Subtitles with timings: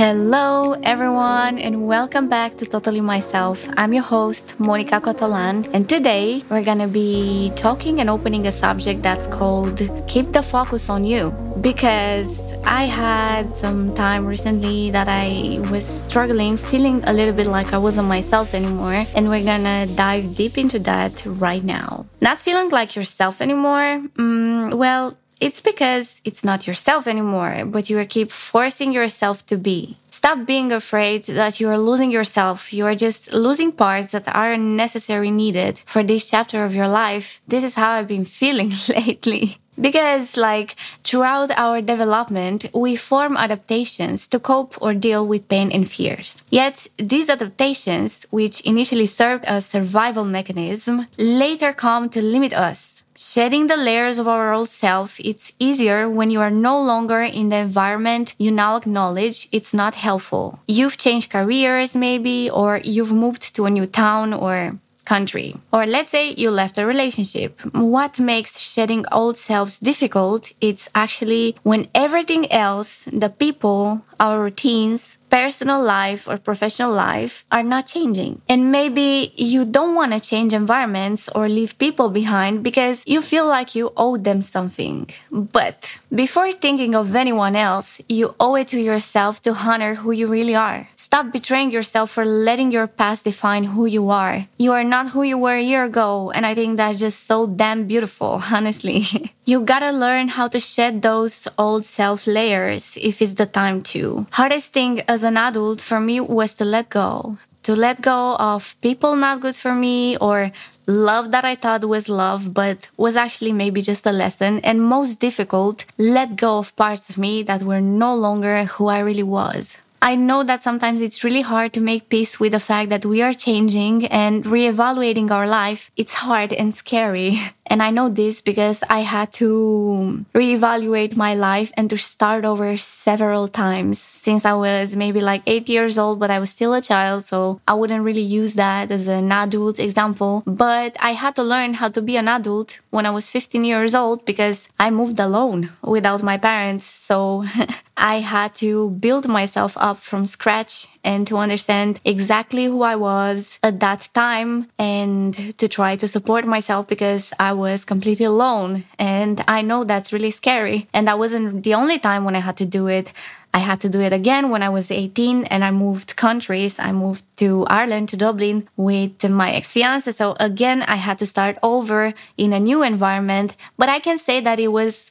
[0.00, 3.68] Hello, everyone, and welcome back to Totally Myself.
[3.76, 9.02] I'm your host, Monica Cotolan, and today we're gonna be talking and opening a subject
[9.02, 9.76] that's called
[10.08, 11.36] Keep the Focus on You.
[11.60, 17.74] Because I had some time recently that I was struggling, feeling a little bit like
[17.74, 22.06] I wasn't myself anymore, and we're gonna dive deep into that right now.
[22.22, 24.00] Not feeling like yourself anymore?
[24.16, 29.96] Mm, well, it's because it's not yourself anymore, but you keep forcing yourself to be.
[30.10, 32.72] Stop being afraid that you are losing yourself.
[32.72, 37.40] You are just losing parts that are necessary needed for this chapter of your life.
[37.48, 39.56] This is how I've been feeling lately.
[39.80, 45.88] Because, like, throughout our development, we form adaptations to cope or deal with pain and
[45.88, 46.42] fears.
[46.50, 53.04] Yet, these adaptations, which initially served as survival mechanism, later come to limit us.
[53.22, 57.50] Shedding the layers of our old self, it's easier when you are no longer in
[57.50, 60.58] the environment you now acknowledge it's not helpful.
[60.66, 65.54] You've changed careers, maybe, or you've moved to a new town or country.
[65.70, 67.60] Or let's say you left a relationship.
[67.74, 70.52] What makes shedding old selves difficult?
[70.62, 77.62] It's actually when everything else, the people, our routines, personal life or professional life are
[77.62, 78.42] not changing.
[78.48, 83.46] And maybe you don't want to change environments or leave people behind because you feel
[83.46, 85.08] like you owe them something.
[85.30, 90.26] But before thinking of anyone else, you owe it to yourself to honor who you
[90.26, 90.88] really are.
[90.96, 94.46] Stop betraying yourself for letting your past define who you are.
[94.58, 96.30] You are not who you were a year ago.
[96.30, 99.02] And I think that's just so damn beautiful, honestly.
[99.44, 104.09] you gotta learn how to shed those old self layers if it's the time to.
[104.40, 107.38] Hardest thing as an adult for me was to let go.
[107.64, 110.50] To let go of people not good for me or
[110.86, 114.60] love that I thought was love, but was actually maybe just a lesson.
[114.60, 119.00] And most difficult, let go of parts of me that were no longer who I
[119.00, 119.76] really was.
[120.02, 123.20] I know that sometimes it's really hard to make peace with the fact that we
[123.20, 125.90] are changing and reevaluating our life.
[125.96, 127.38] It's hard and scary.
[127.70, 132.76] And I know this because I had to reevaluate my life and to start over
[132.76, 136.82] several times since I was maybe like eight years old, but I was still a
[136.82, 137.22] child.
[137.22, 140.42] So I wouldn't really use that as an adult example.
[140.46, 143.94] But I had to learn how to be an adult when I was 15 years
[143.94, 146.84] old because I moved alone without my parents.
[146.84, 147.44] So
[148.00, 153.58] I had to build myself up from scratch and to understand exactly who I was
[153.62, 158.84] at that time and to try to support myself because I was completely alone.
[158.98, 160.88] And I know that's really scary.
[160.94, 163.12] And that wasn't the only time when I had to do it.
[163.52, 166.78] I had to do it again when I was 18 and I moved countries.
[166.78, 170.12] I moved to Ireland, to Dublin with my ex fiance.
[170.12, 173.56] So again, I had to start over in a new environment.
[173.76, 175.10] But I can say that it was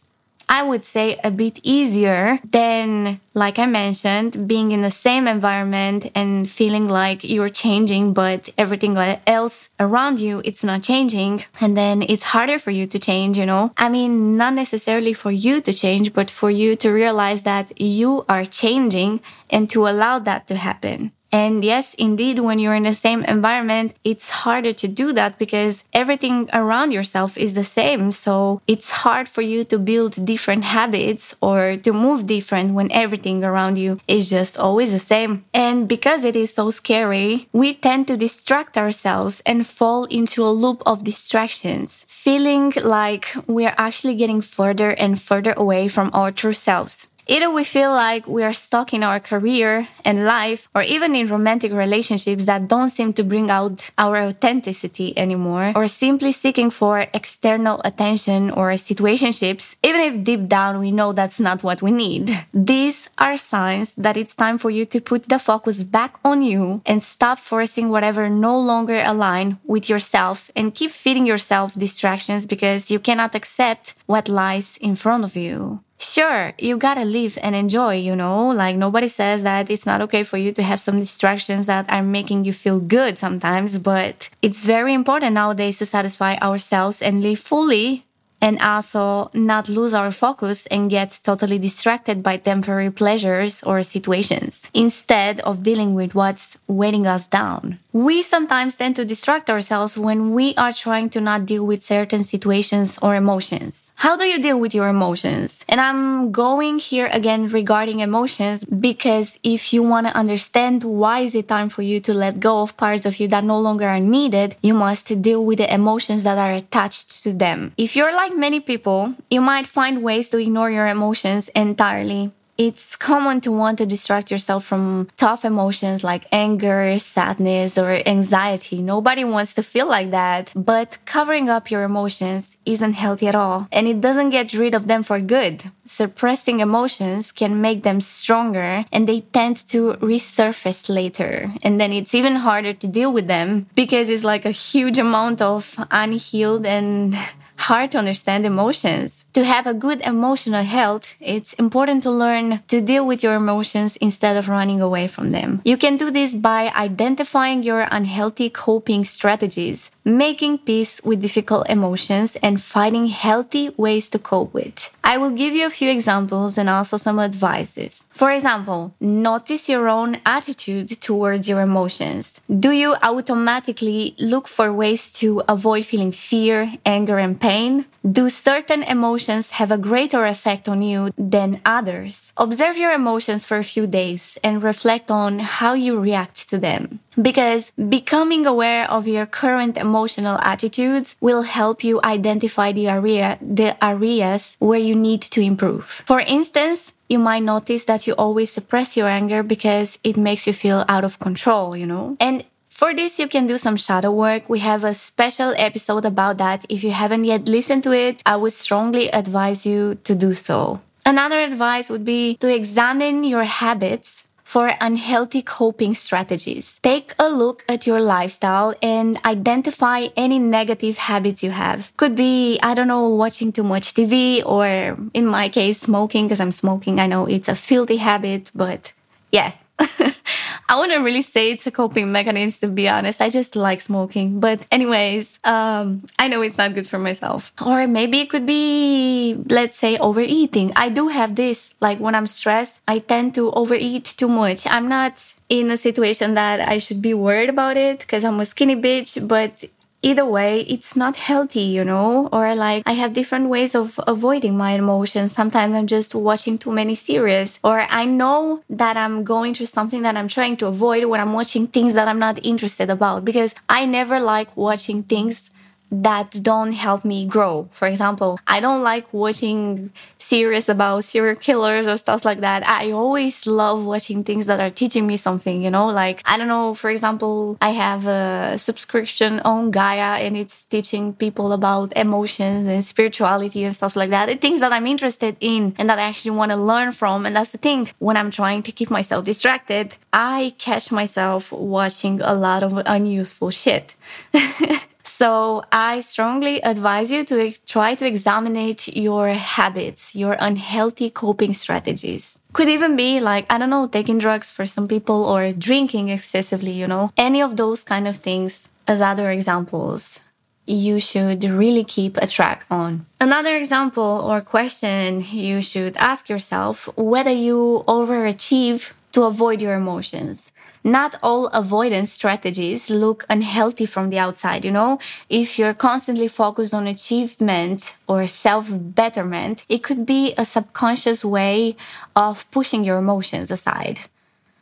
[0.51, 6.09] I would say a bit easier than, like I mentioned, being in the same environment
[6.15, 11.45] and feeling like you're changing, but everything else around you, it's not changing.
[11.61, 13.71] And then it's harder for you to change, you know?
[13.77, 18.25] I mean, not necessarily for you to change, but for you to realize that you
[18.27, 19.21] are changing
[19.51, 21.11] and to allow that to happen.
[21.31, 25.83] And yes, indeed, when you're in the same environment, it's harder to do that because
[25.93, 28.11] everything around yourself is the same.
[28.11, 33.43] So it's hard for you to build different habits or to move different when everything
[33.43, 35.45] around you is just always the same.
[35.53, 40.49] And because it is so scary, we tend to distract ourselves and fall into a
[40.49, 46.53] loop of distractions, feeling like we're actually getting further and further away from our true
[46.53, 47.07] selves.
[47.29, 51.27] Either we feel like we are stuck in our career and life, or even in
[51.27, 57.05] romantic relationships that don't seem to bring out our authenticity anymore, or simply seeking for
[57.13, 62.33] external attention or situationships, even if deep down we know that's not what we need.
[62.51, 66.81] These are signs that it's time for you to put the focus back on you
[66.83, 72.89] and stop forcing whatever no longer align with yourself and keep feeding yourself distractions because
[72.89, 77.95] you cannot accept what lies in front of you sure, you gotta live and enjoy,
[77.95, 78.49] you know?
[78.49, 82.03] Like nobody says that it's not okay for you to have some distractions that are
[82.03, 87.39] making you feel good sometimes, but it's very important nowadays to satisfy ourselves and live
[87.39, 88.05] fully
[88.41, 94.69] and also not lose our focus and get totally distracted by temporary pleasures or situations
[94.73, 97.79] instead of dealing with what's weighing us down.
[97.91, 102.23] We sometimes tend to distract ourselves when we are trying to not deal with certain
[102.23, 103.91] situations or emotions.
[103.95, 105.65] How do you deal with your emotions?
[105.67, 111.33] And I'm going here again regarding emotions because if you want to understand why is
[111.33, 113.99] it time for you to let go of parts of you that no longer are
[113.99, 117.73] needed, you must deal with the emotions that are attached to them.
[117.75, 122.97] If you're like many people, you might find ways to ignore your emotions entirely it's
[122.97, 128.81] common to want to distract yourself from tough emotions like anger, sadness, or anxiety.
[128.81, 130.51] Nobody wants to feel like that.
[130.53, 133.69] But covering up your emotions isn't healthy at all.
[133.71, 135.71] And it doesn't get rid of them for good.
[135.85, 141.53] Suppressing emotions can make them stronger and they tend to resurface later.
[141.63, 145.41] And then it's even harder to deal with them because it's like a huge amount
[145.41, 147.15] of unhealed and
[147.59, 149.25] hard to understand emotions.
[149.33, 153.95] To have a good emotional health, it's important to learn to deal with your emotions
[153.97, 155.61] instead of running away from them.
[155.65, 162.35] You can do this by identifying your unhealthy coping strategies, making peace with difficult emotions,
[162.37, 164.95] and finding healthy ways to cope with.
[165.03, 168.05] I will give you a few examples and also some advices.
[168.09, 172.41] For example, notice your own attitude towards your emotions.
[172.47, 177.85] Do you automatically look for ways to avoid feeling fear, anger, and pain?
[178.09, 182.33] Do certain emotions have a greater effect on you than others?
[182.37, 186.99] Observe your emotions for a few days and reflect on how you react to them.
[187.21, 193.75] Because becoming aware of your current emotional attitudes will help you identify the area, the
[193.83, 195.85] areas where you need to improve.
[196.05, 200.53] For instance, you might notice that you always suppress your anger because it makes you
[200.53, 202.15] feel out of control, you know?
[202.19, 202.45] And
[202.79, 204.47] for this, you can do some shadow work.
[204.47, 206.65] We have a special episode about that.
[206.69, 210.79] If you haven't yet listened to it, I would strongly advise you to do so.
[211.05, 216.79] Another advice would be to examine your habits for unhealthy coping strategies.
[216.79, 221.91] Take a look at your lifestyle and identify any negative habits you have.
[221.97, 226.39] Could be, I don't know, watching too much TV or in my case, smoking because
[226.39, 227.01] I'm smoking.
[227.01, 228.93] I know it's a filthy habit, but
[229.33, 233.21] yeah, I wouldn't really say it's a coping mechanism to be honest.
[233.21, 234.39] I just like smoking.
[234.39, 237.51] But anyways, um, I know it's not good for myself.
[237.65, 240.71] Or maybe it could be, let's say, overeating.
[240.75, 241.73] I do have this.
[241.81, 244.67] Like when I'm stressed, I tend to overeat too much.
[244.67, 248.45] I'm not in a situation that I should be worried about it because I'm a
[248.45, 249.65] skinny bitch, but
[250.01, 252.29] either way, it's not healthy, you know?
[252.31, 255.31] Or like I have different ways of avoiding my emotions.
[255.31, 260.01] Sometimes I'm just watching too many series or I know that I'm going through something
[260.03, 263.55] that I'm trying to avoid when I'm watching things that I'm not interested about because
[263.67, 265.51] I never like watching things
[265.91, 267.67] that don't help me grow.
[267.71, 272.67] For example, I don't like watching series about serial killers or stuff like that.
[272.67, 276.47] I always love watching things that are teaching me something, you know, like, I don't
[276.47, 282.67] know, for example, I have a subscription on Gaia and it's teaching people about emotions
[282.67, 284.27] and spirituality and stuff like that.
[284.27, 287.25] The things that I'm interested in and that I actually want to learn from.
[287.25, 287.89] And that's the thing.
[287.99, 293.49] When I'm trying to keep myself distracted, I catch myself watching a lot of unuseful
[293.49, 293.95] shit.
[295.09, 302.37] So I strongly advise you to try to examine your habits, your unhealthy coping strategies.
[302.53, 306.71] Could even be like, I don't know, taking drugs for some people or drinking excessively,
[306.71, 310.21] you know, any of those kind of things as other examples
[310.69, 313.07] you should really keep a track on.
[313.19, 320.51] Another example or question you should ask yourself whether you overachieve to avoid your emotions
[320.83, 324.63] not all avoidance strategies look unhealthy from the outside.
[324.63, 330.45] You know, if you're constantly focused on achievement or self betterment, it could be a
[330.45, 331.75] subconscious way
[332.15, 333.99] of pushing your emotions aside.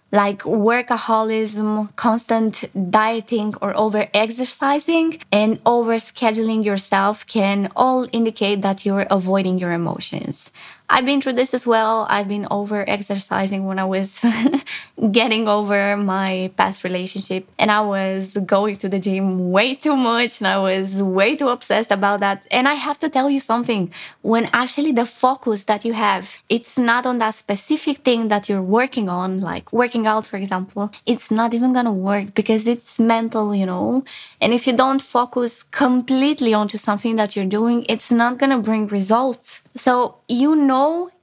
[0.10, 8.86] Like workaholism, constant dieting or over exercising and over scheduling yourself can all indicate that
[8.86, 10.50] you're avoiding your emotions.
[10.90, 12.08] I've been through this as well.
[12.10, 14.24] I've been over exercising when I was
[15.12, 20.40] getting over my past relationship and I was going to the gym way too much
[20.40, 22.48] and I was way too obsessed about that.
[22.52, 23.92] And I have to tell you something
[24.22, 28.62] when actually the focus that you have, it's not on that specific thing that you're
[28.62, 33.54] working on, like working out, for example, it's not even gonna work because it's mental,
[33.54, 34.06] you know?
[34.40, 38.88] And if you don't focus completely onto something that you're doing, it's not gonna bring
[38.88, 39.64] results.
[39.76, 40.77] So you know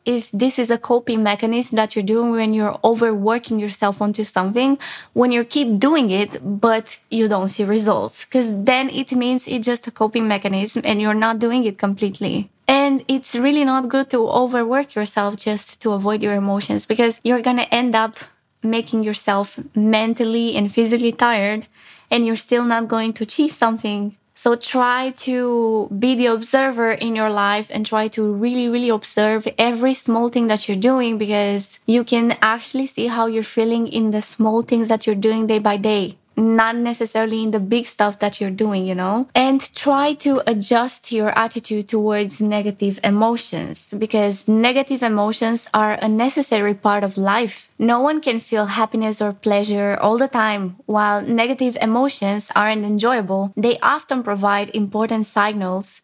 [0.04, 4.78] if this is a coping mechanism that you're doing when you're overworking yourself onto something,
[5.12, 6.30] when you keep doing it,
[6.61, 8.25] but you don't see results.
[8.25, 12.50] Cause then it means it's just a coping mechanism and you're not doing it completely.
[12.66, 17.42] And it's really not good to overwork yourself just to avoid your emotions because you're
[17.42, 18.16] going to end up
[18.62, 21.66] making yourself mentally and physically tired
[22.11, 27.14] and you're still not going to achieve something so try to be the observer in
[27.14, 31.79] your life and try to really, really observe every small thing that you're doing because
[31.87, 35.61] you can actually see how you're feeling in the small things that you're doing day
[35.61, 36.17] by day.
[36.37, 39.29] Not necessarily in the big stuff that you're doing, you know?
[39.35, 46.75] And try to adjust your attitude towards negative emotions because negative emotions are a necessary
[46.75, 47.71] part of life.
[47.79, 50.76] No one can feel happiness or pleasure all the time.
[50.87, 56.03] While negative emotions aren't enjoyable, they often provide important signals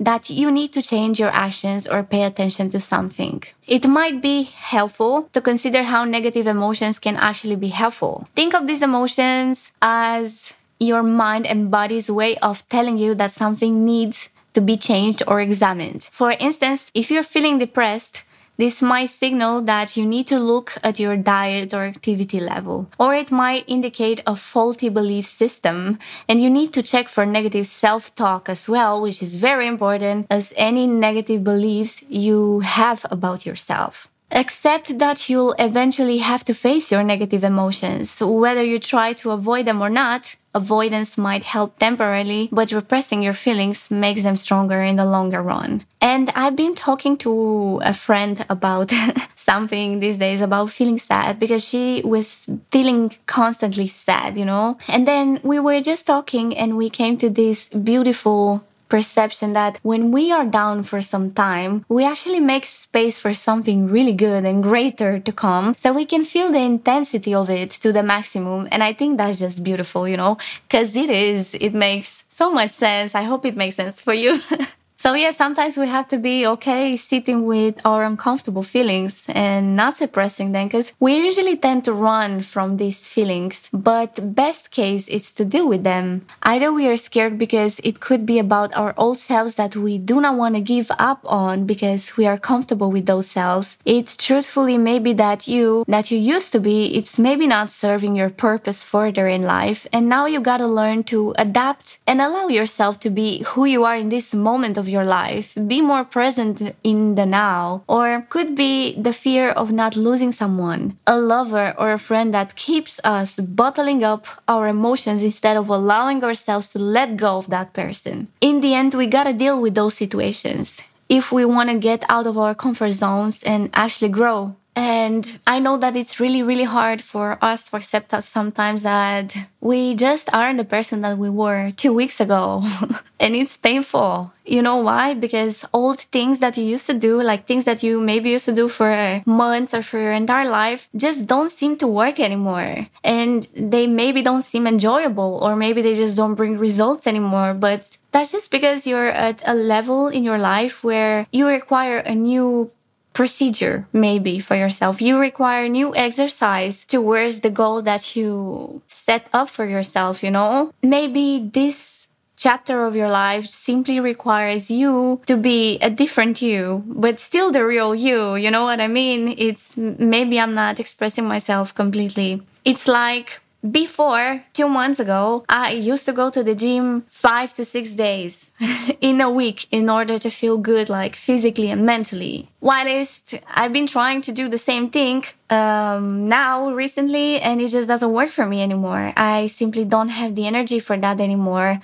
[0.00, 3.42] that you need to change your actions or pay attention to something.
[3.68, 8.26] It might be helpful to consider how negative emotions can actually be helpful.
[8.34, 13.84] Think of these emotions as your mind and body's way of telling you that something
[13.84, 16.08] needs to be changed or examined.
[16.10, 18.24] For instance, if you're feeling depressed,
[18.60, 23.14] this might signal that you need to look at your diet or activity level, or
[23.14, 25.98] it might indicate a faulty belief system,
[26.28, 30.26] and you need to check for negative self talk as well, which is very important
[30.30, 34.08] as any negative beliefs you have about yourself.
[34.32, 39.66] Accept that you'll eventually have to face your negative emotions, whether you try to avoid
[39.66, 40.36] them or not.
[40.54, 45.84] Avoidance might help temporarily, but repressing your feelings makes them stronger in the longer run.
[46.00, 48.90] And I've been talking to a friend about
[49.34, 54.76] something these days about feeling sad because she was feeling constantly sad, you know?
[54.88, 60.10] And then we were just talking and we came to this beautiful perception that when
[60.10, 64.62] we are down for some time, we actually make space for something really good and
[64.62, 68.68] greater to come so we can feel the intensity of it to the maximum.
[68.72, 72.72] And I think that's just beautiful, you know, because it is, it makes so much
[72.72, 73.14] sense.
[73.14, 74.40] I hope it makes sense for you.
[75.00, 79.96] So yeah, sometimes we have to be okay sitting with our uncomfortable feelings and not
[79.96, 83.70] suppressing them because we usually tend to run from these feelings.
[83.72, 86.26] But best case is to deal with them.
[86.42, 90.20] Either we are scared because it could be about our old selves that we do
[90.20, 93.78] not want to give up on because we are comfortable with those selves.
[93.86, 98.28] It's truthfully maybe that you that you used to be, it's maybe not serving your
[98.28, 99.86] purpose further in life.
[99.94, 103.96] And now you gotta learn to adapt and allow yourself to be who you are
[103.96, 108.94] in this moment of your life, be more present in the now, or could be
[109.00, 114.04] the fear of not losing someone, a lover or a friend that keeps us bottling
[114.04, 118.28] up our emotions instead of allowing ourselves to let go of that person.
[118.40, 122.26] In the end, we gotta deal with those situations if we want to get out
[122.26, 127.02] of our comfort zones and actually grow and I know that it's really, really hard
[127.02, 131.70] for us to accept us sometimes that we just aren't the person that we were
[131.72, 132.62] two weeks ago.
[133.20, 134.32] and it's painful.
[134.46, 135.12] You know why?
[135.12, 138.54] Because old things that you used to do, like things that you maybe used to
[138.54, 142.86] do for months or for your entire life, just don't seem to work anymore.
[143.04, 147.52] And they maybe don't seem enjoyable or maybe they just don't bring results anymore.
[147.52, 152.14] But that's just because you're at a level in your life where you require a
[152.14, 152.70] new
[153.12, 155.02] procedure maybe for yourself.
[155.02, 160.72] You require new exercise towards the goal that you set up for yourself, you know?
[160.82, 167.20] Maybe this chapter of your life simply requires you to be a different you, but
[167.20, 168.34] still the real you.
[168.34, 169.34] You know what I mean?
[169.36, 172.42] It's maybe I'm not expressing myself completely.
[172.64, 177.64] It's like before, two months ago, I used to go to the gym five to
[177.64, 178.52] six days
[179.00, 182.48] in a week in order to feel good, like physically and mentally.
[182.60, 187.88] Whilst I've been trying to do the same thing um, now recently, and it just
[187.88, 189.12] doesn't work for me anymore.
[189.16, 191.80] I simply don't have the energy for that anymore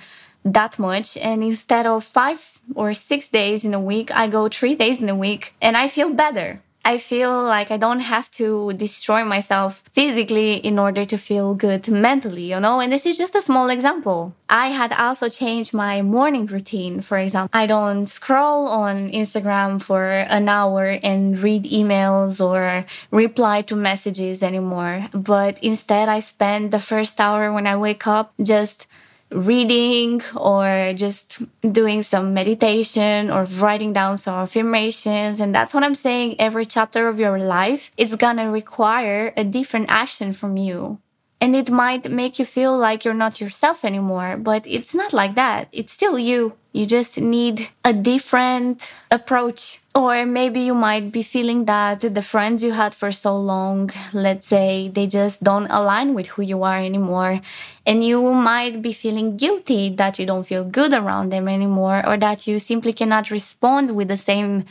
[0.53, 1.17] that much.
[1.17, 5.09] And instead of five or six days in a week, I go three days in
[5.09, 6.61] a week and I feel better.
[6.87, 11.89] I feel like I don't have to destroy myself physically in order to feel good
[11.89, 12.79] mentally, you know?
[12.79, 14.33] And this is just a small example.
[14.47, 17.01] I had also changed my morning routine.
[17.01, 23.63] For example, I don't scroll on Instagram for an hour and read emails or reply
[23.63, 25.09] to messages anymore.
[25.11, 28.87] But instead, I spend the first hour when I wake up just
[29.31, 31.41] reading or just
[31.71, 35.39] doing some meditation or writing down some affirmations.
[35.39, 36.35] And that's what I'm saying.
[36.39, 40.99] Every chapter of your life is gonna require a different action from you.
[41.39, 45.35] And it might make you feel like you're not yourself anymore, but it's not like
[45.35, 45.69] that.
[45.71, 46.53] It's still you.
[46.73, 49.79] You just need a different approach.
[49.93, 54.47] Or maybe you might be feeling that the friends you had for so long, let's
[54.47, 57.41] say, they just don't align with who you are anymore.
[57.85, 62.17] And you might be feeling guilty that you don't feel good around them anymore, or
[62.17, 64.65] that you simply cannot respond with the same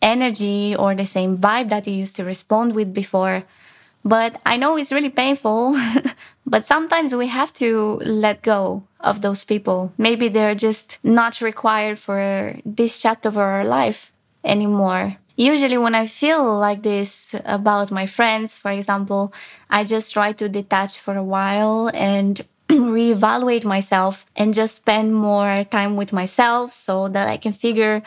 [0.00, 3.44] energy or the same vibe that you used to respond with before.
[4.04, 5.78] But I know it's really painful,
[6.46, 9.92] but sometimes we have to let go of those people.
[9.96, 14.12] Maybe they're just not required for this chapter of our life
[14.44, 15.18] anymore.
[15.36, 19.32] usually when I feel like this about my friends, for example,
[19.70, 25.64] I just try to detach for a while and reevaluate myself and just spend more
[25.70, 28.02] time with myself so that I can figure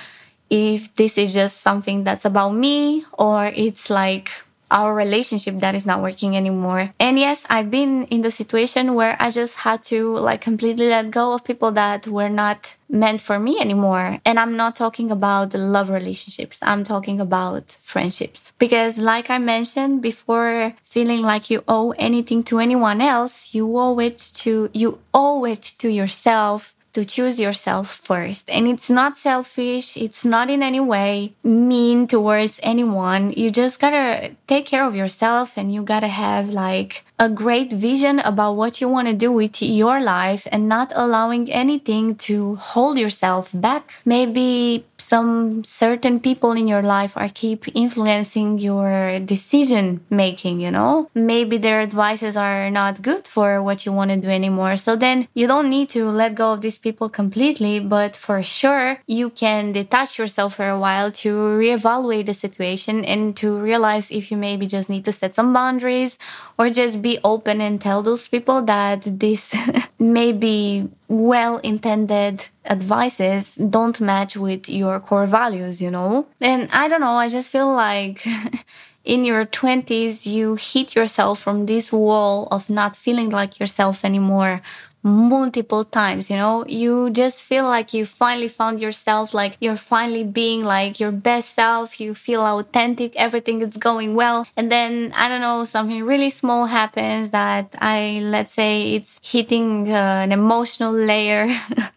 [0.49, 4.29] if this is just something that's about me or it's like
[4.71, 6.93] our relationship that is not working anymore.
[6.99, 11.11] And yes, I've been in the situation where I just had to like completely let
[11.11, 14.19] go of people that were not meant for me anymore.
[14.25, 16.59] And I'm not talking about love relationships.
[16.61, 18.53] I'm talking about friendships.
[18.59, 23.99] Because like I mentioned before, feeling like you owe anything to anyone else, you owe
[23.99, 28.49] it to, you owe it to yourself to choose yourself first.
[28.49, 29.95] And it's not selfish.
[29.97, 33.31] It's not in any way mean towards anyone.
[33.35, 38.19] You just gotta take care of yourself and you gotta have like a great vision
[38.19, 42.97] about what you want to do with your life and not allowing anything to hold
[42.97, 44.01] yourself back.
[44.05, 51.09] Maybe some certain people in your life are keep influencing your decision making, you know?
[51.13, 54.75] Maybe their advices are not good for what you want to do anymore.
[54.77, 58.99] So then you don't need to let go of these people completely, but for sure
[59.07, 61.29] you can detach yourself for a while to
[61.63, 66.19] reevaluate the situation and to realize if you maybe just need to set some boundaries
[66.59, 69.43] or just be open and tell those people that this
[70.17, 76.27] may be well intended advices don't match with your core values, you know?
[76.39, 78.23] And I don't know, I just feel like
[79.13, 84.61] in your 20s, you hit yourself from this wall of not feeling like yourself anymore
[85.05, 86.65] multiple times, you know?
[86.67, 91.53] You just feel like you finally found yourself, like you're finally being like your best
[91.53, 91.99] self.
[92.01, 94.47] You feel authentic, everything is going well.
[94.57, 99.91] And then, I don't know, something really small happens that I, let's say it's hitting
[99.91, 101.55] uh, an emotional layer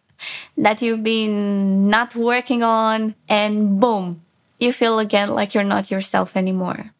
[0.59, 4.21] that you've been not working on and boom,
[4.59, 6.93] you feel again like you're not yourself anymore.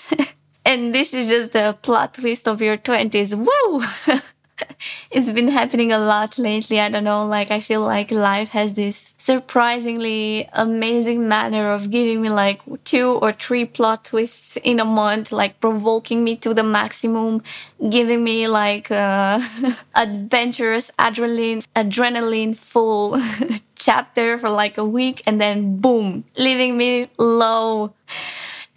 [0.66, 3.34] and this is just the plot twist of your 20s.
[3.34, 4.20] Woo!
[5.10, 6.80] it's been happening a lot lately.
[6.80, 12.22] I don't know, like I feel like life has this surprisingly amazing manner of giving
[12.22, 16.62] me like two or three plot twists in a month, like provoking me to the
[16.62, 17.42] maximum,
[17.90, 19.40] giving me like uh,
[19.94, 23.20] adventurous adrenaline, adrenaline full
[23.76, 27.92] chapter for like a week and then boom, leaving me low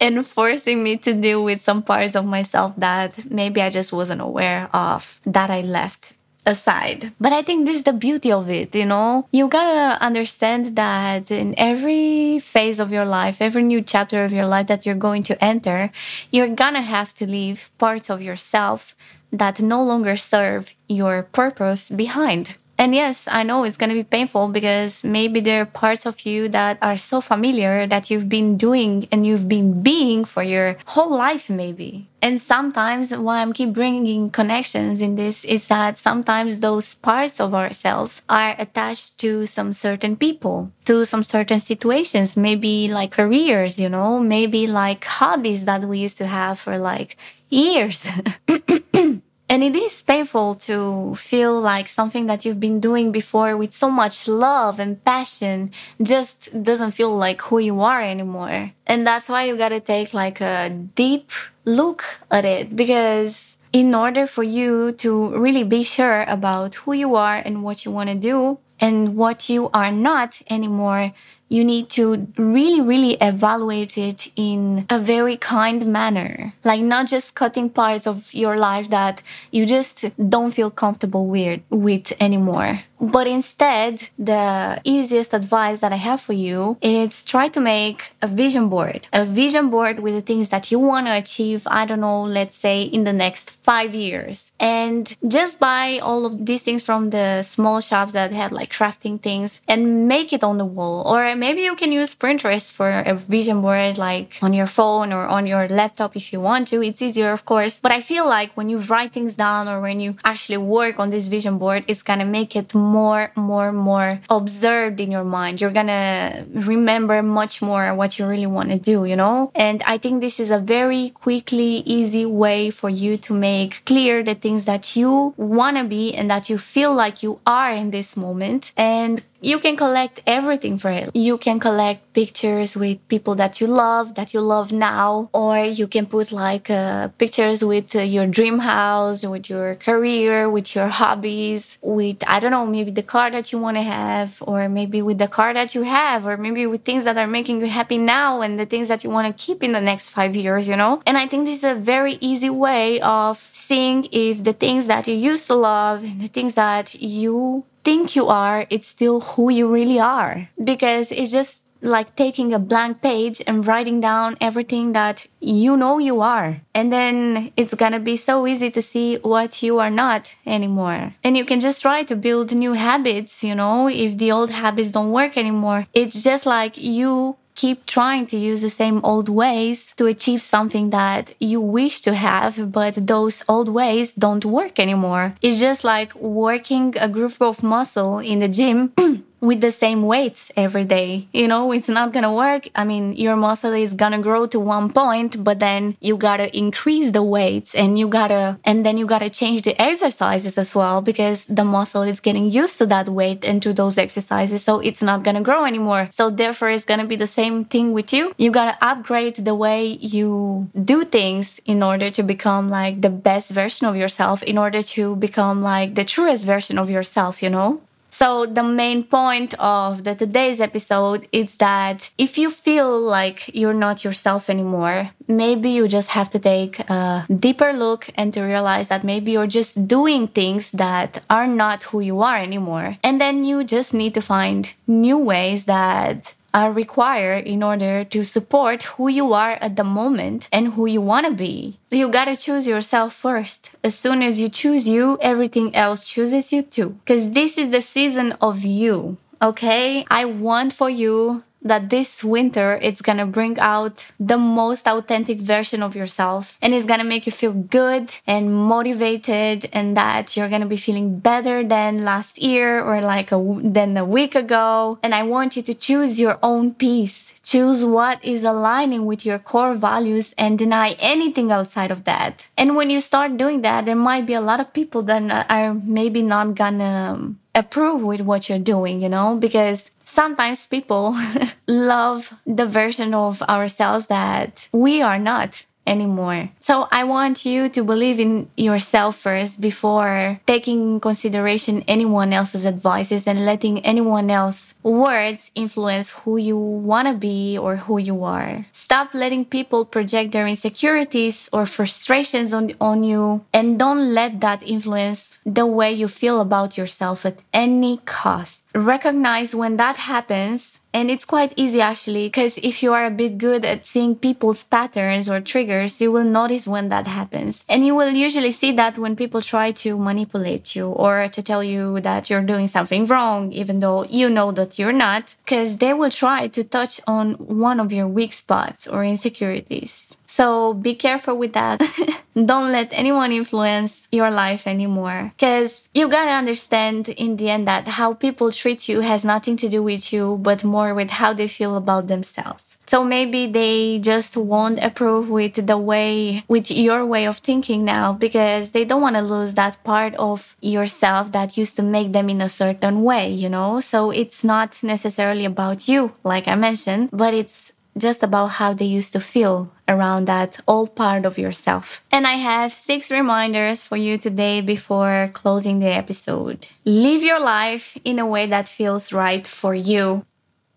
[0.00, 4.22] and forcing me to deal with some parts of myself that maybe I just wasn't
[4.22, 6.14] aware of that I left
[6.46, 7.12] aside.
[7.20, 9.28] But I think this is the beauty of it, you know?
[9.30, 14.46] You gotta understand that in every phase of your life, every new chapter of your
[14.46, 15.90] life that you're going to enter,
[16.30, 18.96] you're gonna have to leave parts of yourself
[19.32, 22.56] that no longer serve your purpose behind.
[22.80, 26.24] And yes, I know it's going to be painful because maybe there are parts of
[26.24, 30.78] you that are so familiar that you've been doing and you've been being for your
[30.86, 32.08] whole life, maybe.
[32.22, 37.54] And sometimes why I'm keep bringing connections in this is that sometimes those parts of
[37.54, 43.90] ourselves are attached to some certain people, to some certain situations, maybe like careers, you
[43.90, 47.18] know, maybe like hobbies that we used to have for like
[47.50, 48.08] years.
[49.50, 53.90] And it is painful to feel like something that you've been doing before with so
[53.90, 58.70] much love and passion just doesn't feel like who you are anymore.
[58.86, 61.32] And that's why you gotta take like a deep
[61.64, 67.16] look at it because in order for you to really be sure about who you
[67.16, 71.12] are and what you want to do and what you are not anymore,
[71.50, 76.54] you need to really, really evaluate it in a very kind manner.
[76.64, 81.60] Like not just cutting parts of your life that you just don't feel comfortable with,
[81.68, 82.82] with anymore.
[83.00, 88.26] But instead, the easiest advice that I have for you is try to make a
[88.26, 89.08] vision board.
[89.12, 92.56] A vision board with the things that you want to achieve, I don't know, let's
[92.56, 94.52] say in the next five years.
[94.60, 99.20] And just buy all of these things from the small shops that have like crafting
[99.20, 103.14] things and make it on the wall or maybe you can use Pinterest for a
[103.14, 106.82] vision board, like on your phone or on your laptop if you want to.
[106.82, 107.80] It's easier, of course.
[107.80, 111.10] But I feel like when you write things down or when you actually work on
[111.10, 115.60] this vision board, it's gonna make it more, more, more more observed in your mind.
[115.60, 119.50] You're gonna remember much more what you really want to do, you know?
[119.54, 124.22] And I think this is a very quickly, easy way for you to make clear
[124.22, 128.16] the things that you wanna be and that you feel like you are in this
[128.16, 131.10] moment and you can collect everything for it.
[131.14, 135.86] You can collect pictures with people that you love, that you love now, or you
[135.86, 140.88] can put like uh, pictures with uh, your dream house, with your career, with your
[140.88, 145.02] hobbies, with, I don't know, maybe the car that you want to have, or maybe
[145.02, 147.98] with the car that you have, or maybe with things that are making you happy
[147.98, 150.76] now and the things that you want to keep in the next five years, you
[150.76, 151.02] know?
[151.06, 155.06] And I think this is a very easy way of seeing if the things that
[155.08, 159.50] you used to love and the things that you think you are, it's still who
[159.50, 160.48] you really are.
[160.62, 165.98] Because it's just like taking a blank page and writing down everything that you know
[165.98, 166.60] you are.
[166.74, 171.14] And then it's gonna be so easy to see what you are not anymore.
[171.24, 174.90] And you can just try to build new habits, you know, if the old habits
[174.90, 175.86] don't work anymore.
[175.92, 180.88] It's just like you keep trying to use the same old ways to achieve something
[180.88, 185.34] that you wish to have, but those old ways don't work anymore.
[185.42, 188.94] It's just like working a group of muscle in the gym.
[189.40, 191.28] with the same weights every day.
[191.32, 192.68] You know, it's not gonna work.
[192.74, 197.10] I mean, your muscle is gonna grow to one point, but then you gotta increase
[197.10, 201.46] the weights and you gotta, and then you gotta change the exercises as well because
[201.46, 204.62] the muscle is getting used to that weight and to those exercises.
[204.62, 206.08] So it's not gonna grow anymore.
[206.10, 208.32] So therefore, it's gonna be the same thing with you.
[208.36, 213.50] You gotta upgrade the way you do things in order to become like the best
[213.50, 217.80] version of yourself, in order to become like the truest version of yourself, you know?
[218.10, 223.72] So the main point of the today's episode is that if you feel like you're
[223.72, 228.88] not yourself anymore, maybe you just have to take a deeper look and to realize
[228.88, 232.98] that maybe you're just doing things that are not who you are anymore.
[233.04, 238.04] And then you just need to find new ways that Uh, are required in order
[238.04, 241.78] to support who you are at the moment and who you want to be.
[241.90, 243.70] You gotta choose yourself first.
[243.82, 246.98] As soon as you choose you, everything else chooses you too.
[247.04, 249.16] Because this is the season of you.
[249.40, 250.04] Okay?
[250.10, 255.82] I want for you that this winter it's gonna bring out the most authentic version
[255.82, 256.56] of yourself.
[256.62, 261.18] And it's gonna make you feel good and motivated and that you're gonna be feeling
[261.18, 264.98] better than last year or like a, than a week ago.
[265.02, 267.40] And i want you to choose your own peace.
[267.40, 272.48] Choose what is aligning with your core values and deny anything outside of that.
[272.56, 275.74] And when you start doing that there might be a lot of people that are
[275.74, 281.16] maybe not gonna um, approve with what you're doing, you know, because sometimes people
[281.68, 286.50] love the version of ourselves that we are not anymore.
[286.60, 293.26] So I want you to believe in yourself first before taking consideration anyone else's advices
[293.26, 298.66] and letting anyone else words influence who you want to be or who you are.
[298.70, 304.62] Stop letting people project their insecurities or frustrations on, on you and don't let that
[304.62, 308.66] influence the way you feel about yourself at any cost.
[308.74, 313.38] Recognize when that happens and it's quite easy actually, because if you are a bit
[313.38, 317.64] good at seeing people's patterns or triggers, you will notice when that happens.
[317.68, 321.62] And you will usually see that when people try to manipulate you or to tell
[321.62, 325.92] you that you're doing something wrong, even though you know that you're not, because they
[325.92, 330.16] will try to touch on one of your weak spots or insecurities.
[330.30, 331.82] So be careful with that.
[332.36, 335.32] Don't let anyone influence your life anymore.
[335.38, 339.68] Cause you gotta understand in the end that how people treat you has nothing to
[339.68, 342.78] do with you, but more with how they feel about themselves.
[342.86, 348.14] So maybe they just won't approve with the way, with your way of thinking now
[348.14, 352.28] because they don't want to lose that part of yourself that used to make them
[352.28, 353.80] in a certain way, you know?
[353.80, 358.84] So it's not necessarily about you, like I mentioned, but it's just about how they
[358.84, 362.04] used to feel around that old part of yourself.
[362.10, 366.68] And I have six reminders for you today before closing the episode.
[366.84, 370.24] Live your life in a way that feels right for you.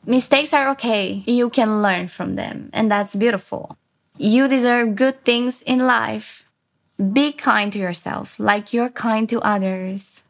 [0.06, 1.24] Mistakes are okay.
[1.26, 3.78] You can learn from them, and that's beautiful.
[4.18, 6.50] You deserve good things in life.
[7.00, 10.24] Be kind to yourself like you're kind to others.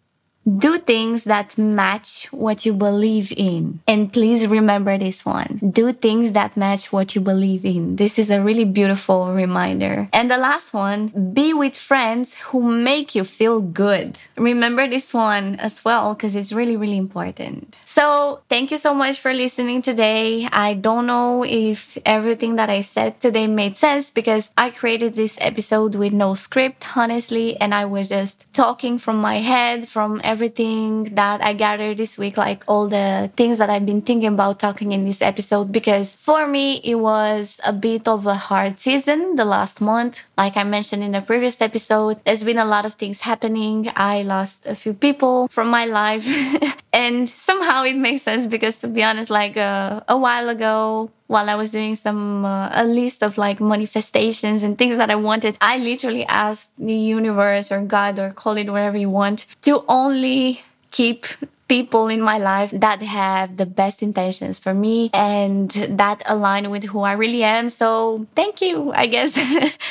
[0.46, 3.80] Do things that match what you believe in.
[3.88, 5.60] And please remember this one.
[5.72, 7.96] Do things that match what you believe in.
[7.96, 10.10] This is a really beautiful reminder.
[10.12, 14.20] And the last one, be with friends who make you feel good.
[14.38, 17.80] Remember this one as well because it's really, really important.
[17.86, 20.50] So thank you so much for listening today.
[20.52, 25.38] I don't know if everything that I said today made sense because I created this
[25.40, 30.33] episode with no script, honestly, and I was just talking from my head, from everything
[30.36, 34.92] that I gathered this week, like all the things that I've been thinking about talking
[34.92, 39.46] in this episode, because for me, it was a bit of a hard season the
[39.46, 40.24] last month.
[40.38, 43.90] Like I mentioned in the previous episode, there's been a lot of things happening.
[43.96, 46.28] I lost a few people from my life.
[46.94, 51.50] And somehow it makes sense because to be honest, like uh, a while ago, while
[51.50, 55.58] I was doing some uh, a list of like manifestations and things that I wanted,
[55.60, 60.62] I literally asked the universe or God or call it whatever you want to only
[60.92, 61.26] keep
[61.68, 66.84] people in my life that have the best intentions for me and that align with
[66.84, 67.72] who I really am.
[67.72, 68.94] So thank you.
[68.94, 69.32] I guess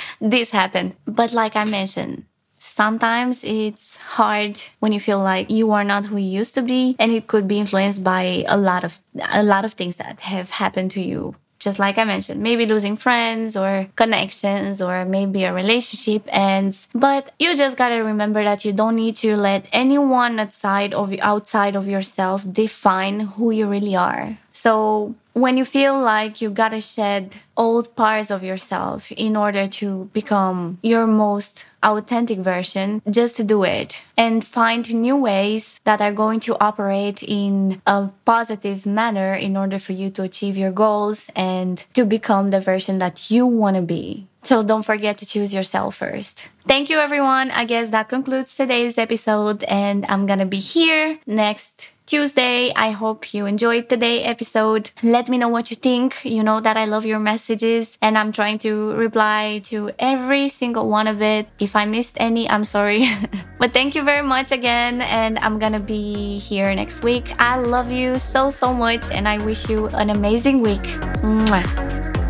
[0.21, 0.95] this happened.
[1.07, 2.25] But like I mentioned,
[2.63, 6.95] sometimes it's hard when you feel like you are not who you used to be
[6.99, 9.01] and it could be influenced by a lot of
[9.33, 12.97] a lot of things that have happened to you just like I mentioned, maybe losing
[12.97, 16.89] friends or connections or maybe a relationship ends.
[16.93, 21.77] But you just gotta remember that you don't need to let anyone outside of outside
[21.77, 24.37] of yourself define who you really are.
[24.51, 30.11] So when you feel like you gotta shed old parts of yourself in order to
[30.13, 36.41] become your most authentic version, just do it and find new ways that are going
[36.41, 41.85] to operate in a positive manner in order for you to achieve your goals and
[41.95, 44.27] to become the version that you want to be.
[44.45, 46.49] So don't forget to choose yourself first.
[46.67, 47.51] Thank you, everyone.
[47.53, 52.73] I guess that concludes today's episode, and I'm gonna be here next Tuesday.
[52.75, 54.91] I hope you enjoyed today's episode.
[55.03, 56.25] Let me know what you think.
[56.25, 60.89] You know that I love your messages and I'm trying to reply to every single
[60.89, 61.49] one of it.
[61.59, 63.09] If I missed any, I'm sorry.
[63.59, 65.03] but thank you very much again.
[65.03, 67.35] And I'm gonna be here next week.
[67.41, 70.87] I love you so, so much and I wish you an amazing week.
[71.27, 72.22] Mwah.